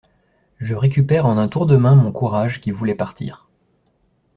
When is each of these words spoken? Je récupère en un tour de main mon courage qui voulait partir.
Je 0.57 0.73
récupère 0.73 1.27
en 1.27 1.37
un 1.37 1.47
tour 1.47 1.67
de 1.67 1.77
main 1.77 1.93
mon 1.93 2.11
courage 2.11 2.59
qui 2.59 2.71
voulait 2.71 2.95
partir. 2.95 3.47